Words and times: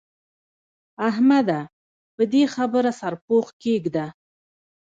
احمده! 1.09 1.59
پر 2.15 2.23
دې 2.31 2.43
خبره 2.55 2.91
سرپوښ 2.99 3.47
کېږده. 3.61 4.05